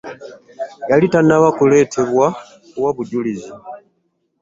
[0.89, 2.27] Yali tannaba kuleetebwa
[2.73, 3.53] kuwa bujulizi.